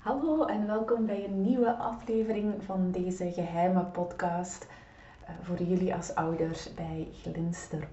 [0.00, 4.66] Hallo en welkom bij een nieuwe aflevering van deze geheime podcast
[5.22, 7.88] uh, voor jullie als ouders bij Glinster.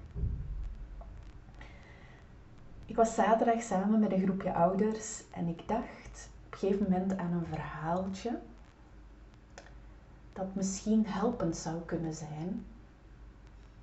[2.86, 7.18] Ik was zaterdag samen met een groepje ouders en ik dacht op een gegeven moment
[7.18, 8.40] aan een verhaaltje
[10.34, 12.66] dat misschien helpend zou kunnen zijn.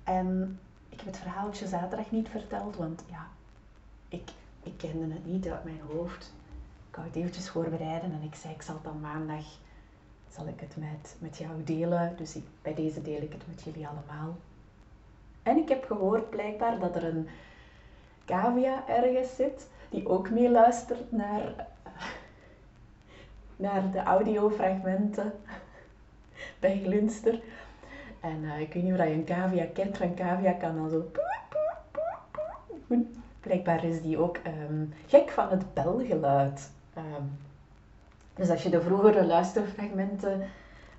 [0.03, 3.27] En ik heb het verhaaltje zaterdag niet verteld, want ja,
[4.09, 4.29] ik,
[4.63, 6.33] ik kende het niet uit mijn hoofd
[7.13, 9.45] eventjes voorbereiden en ik zei ik zal dan maandag
[10.35, 12.13] zal ik het met, met jou delen.
[12.17, 14.35] Dus ik, bij deze deel ik het met jullie allemaal.
[15.43, 17.27] En ik heb gehoord blijkbaar dat er een
[18.25, 21.67] cavia ergens zit die ook meeluistert naar,
[23.55, 25.33] naar de audiofragmenten
[26.59, 27.41] bij Glunster.
[28.19, 31.11] En uh, ik weet niet of je een cavia kent, van cavia kan dan zo...
[33.39, 34.37] Blijkbaar is die ook
[34.69, 36.71] um, gek van het belgeluid.
[36.95, 37.23] Ehm,
[38.33, 40.41] dus als je de vroegere luisterfragmenten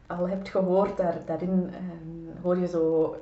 [0.06, 3.16] al hebt gehoord, daar, daarin ehm, hoor je zo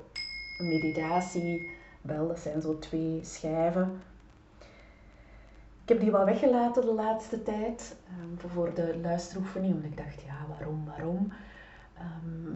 [0.59, 2.29] meditatiebel.
[2.29, 4.01] Dat zijn zo twee schijven.
[5.83, 10.23] Ik heb die wel weggelaten de laatste tijd um, voor de luisteroefening, omdat ik dacht,
[10.23, 11.33] ja, waarom, waarom?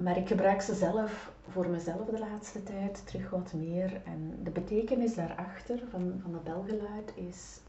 [0.02, 4.00] maar ik gebruik ze zelf voor mezelf de laatste tijd terug wat meer.
[4.04, 7.60] En de betekenis daarachter van, van het belgeluid is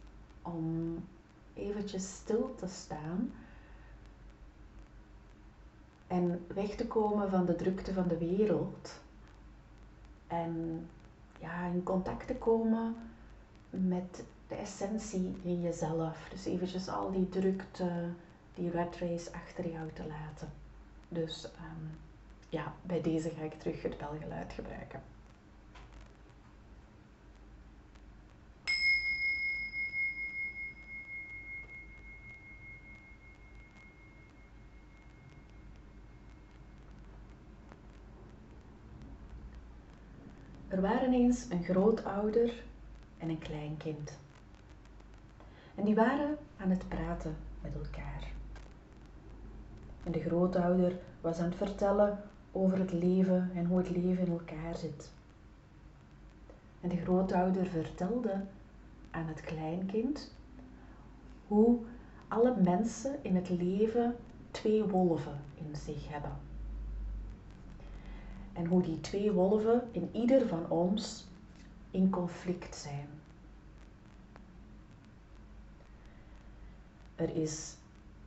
[0.41, 0.95] om
[1.53, 3.31] eventjes stil te staan
[6.07, 8.99] en weg te komen van de drukte van de wereld
[10.27, 10.85] en
[11.39, 12.95] ja, in contact te komen
[13.69, 16.27] met de essentie in jezelf.
[16.29, 18.09] Dus eventjes al die drukte,
[18.53, 20.49] die red race achter jou te laten.
[21.09, 21.85] Dus ehm,
[22.49, 25.01] ja, bij deze ga ik terug het belgeluid gebruiken.
[40.69, 42.63] Er waren eens een grootouder
[43.17, 44.17] en een kleinkind.
[45.75, 48.31] En die waren aan het praten met elkaar.
[50.03, 54.31] En de grootouder was aan het vertellen over het leven en hoe het leven in
[54.31, 55.11] elkaar zit.
[56.81, 58.41] En de grootouder vertelde
[59.11, 60.33] aan het kleinkind
[61.47, 61.79] hoe
[62.27, 64.15] alle mensen in het leven
[64.51, 66.31] twee wolven in zich hebben
[68.59, 71.27] en hoe die twee wolven in ieder van ons
[71.91, 73.07] in conflict zijn.
[77.15, 77.75] Er is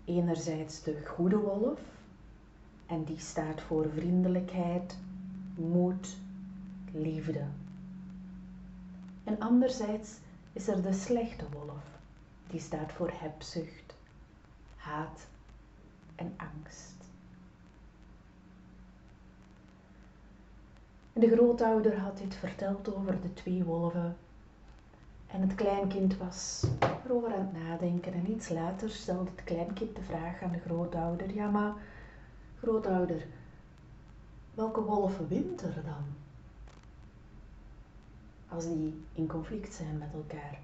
[0.04, 1.80] enerzijds de goede wolf
[2.86, 4.98] en die staat voor vriendelijkheid,
[5.54, 6.16] moed,
[6.92, 7.44] liefde.
[9.24, 10.10] En anderzijds
[10.52, 11.84] is er de slechte wolf,
[12.46, 13.94] die staat voor hebzucht,
[14.76, 15.26] haat
[16.14, 17.01] en angst.
[21.12, 24.16] De grootouder had dit verteld over de twee wolven.
[25.26, 26.64] En het kleinkind was
[27.04, 28.12] erover aan het nadenken.
[28.12, 31.72] En iets later stelde het kleinkind de vraag aan de grootouder: Ja, maar
[32.58, 33.26] grootouder,
[34.54, 36.04] welke wolf wint er dan?
[38.48, 40.58] Als die in conflict zijn met elkaar.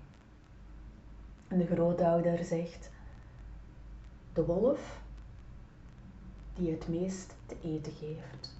[1.49, 2.91] En de grootouder zegt:
[4.33, 5.01] De wolf
[6.55, 8.58] die het meest te eten geeft.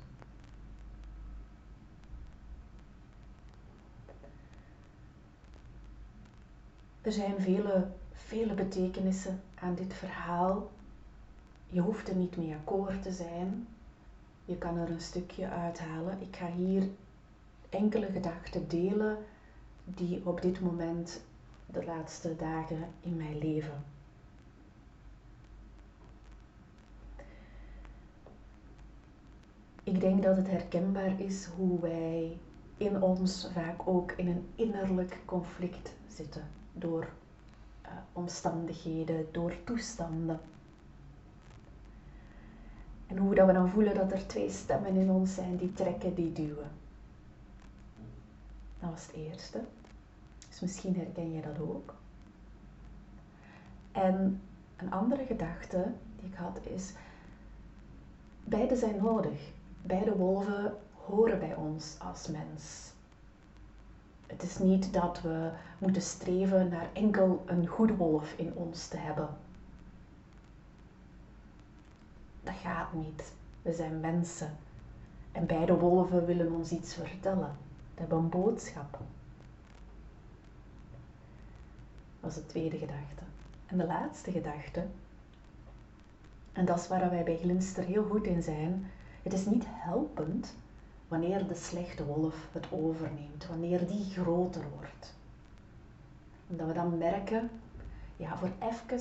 [7.03, 10.71] Er zijn vele, vele betekenissen aan dit verhaal.
[11.69, 13.67] Je hoeft er niet mee akkoord te zijn.
[14.45, 16.21] Je kan er een stukje uithalen.
[16.21, 16.89] Ik ga hier
[17.69, 19.17] enkele gedachten delen
[19.85, 21.21] die op dit moment
[21.67, 23.85] de laatste dagen in mijn leven.
[29.83, 32.39] Ik denk dat het herkenbaar is hoe wij
[32.77, 37.09] in ons vaak ook in een innerlijk conflict zitten door
[37.85, 40.41] uh, omstandigheden, door toestanden.
[43.07, 46.15] En hoe dat we dan voelen dat er twee stemmen in ons zijn die trekken,
[46.15, 46.71] die duwen.
[48.81, 49.61] Dat was het eerste.
[50.49, 51.95] Dus misschien herken je dat ook.
[53.93, 54.41] En
[54.77, 56.93] een andere gedachte die ik had is,
[58.45, 59.41] beide zijn nodig.
[59.83, 62.93] Beide wolven horen bij ons als mens.
[64.29, 68.97] Het is niet dat we moeten streven naar enkel een goede wolf in ons te
[68.97, 69.29] hebben.
[72.43, 73.33] Dat gaat niet.
[73.63, 74.57] We zijn mensen.
[75.33, 77.57] En beide wolven willen ons iets vertellen.
[77.95, 78.99] Ze hebben een boodschap.
[82.21, 83.23] Dat is de tweede gedachte.
[83.67, 84.87] En de laatste gedachte
[86.53, 88.91] En dat is waar wij bij Glinster heel goed in zijn.
[89.23, 90.55] Het is niet helpend
[91.09, 95.15] wanneer de slechte wolf het overneemt, wanneer die groter wordt.
[96.47, 97.51] Omdat we dan merken,
[98.17, 99.01] ja, voor even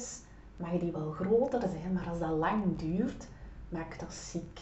[0.57, 3.27] mag die wel groter zijn, maar als dat lang duurt,
[3.69, 4.59] maakt dat ziek.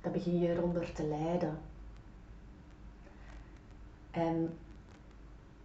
[0.00, 1.58] Dan begin je eronder te lijden.
[4.10, 4.58] En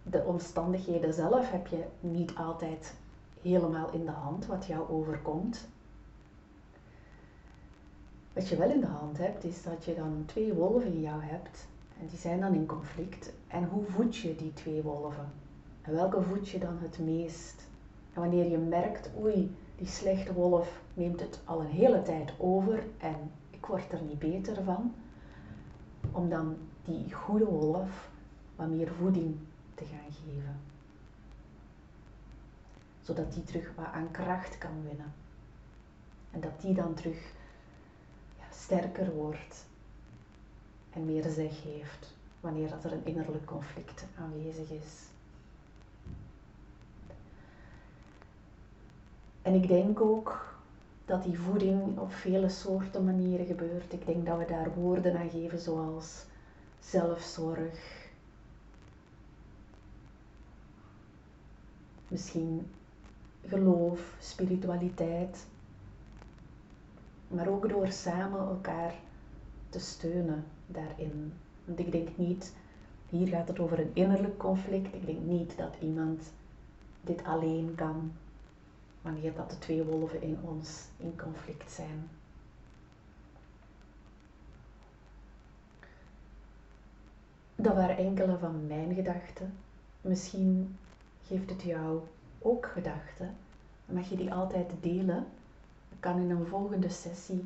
[0.02, 2.94] de omstandigheden zelf heb je niet altijd
[3.42, 5.68] helemaal in de hand wat jou overkomt.
[8.36, 11.22] Wat je wel in de hand hebt, is dat je dan twee wolven in jou
[11.22, 11.66] hebt
[12.00, 13.32] en die zijn dan in conflict.
[13.48, 15.32] En hoe voed je die twee wolven?
[15.82, 17.66] En welke voed je dan het meest?
[18.12, 22.84] En wanneer je merkt, oei, die slechte wolf neemt het al een hele tijd over
[22.98, 24.94] en ik word er niet beter van,
[26.12, 28.10] om dan die goede wolf
[28.56, 29.36] wat meer voeding
[29.74, 30.60] te gaan geven.
[33.02, 35.12] Zodat die terug wat aan kracht kan winnen.
[36.30, 37.34] En dat die dan terug
[38.66, 39.64] sterker wordt
[40.92, 45.02] en meer zeg heeft wanneer dat er een innerlijk conflict aanwezig is.
[49.42, 50.54] En ik denk ook
[51.04, 53.92] dat die voeding op vele soorten manieren gebeurt.
[53.92, 56.24] Ik denk dat we daar woorden aan geven zoals
[56.80, 58.08] zelfzorg,
[62.08, 62.70] misschien
[63.44, 65.46] geloof, spiritualiteit,
[67.28, 68.94] maar ook door samen elkaar
[69.68, 71.32] te steunen daarin.
[71.64, 72.54] Want ik denk niet,
[73.08, 76.32] hier gaat het over een innerlijk conflict, ik denk niet dat iemand
[77.00, 78.12] dit alleen kan
[79.02, 82.08] wanneer dat de twee wolven in ons in conflict zijn.
[87.56, 89.54] Dat waren enkele van mijn gedachten.
[90.00, 90.78] Misschien
[91.26, 92.00] geeft het jou
[92.38, 93.36] ook gedachten.
[93.86, 95.26] Mag je die altijd delen.
[96.00, 97.44] Kan in een volgende sessie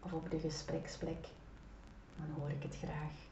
[0.00, 1.26] of op de gespreksplek.
[2.16, 3.31] Dan hoor ik het graag.